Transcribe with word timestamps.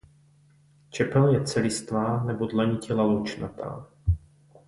Čepel 0.89 1.27
je 1.33 1.43
celistvá 1.43 2.23
nebo 2.23 2.45
dlanitě 2.45 2.93
laločnatá. 2.93 3.87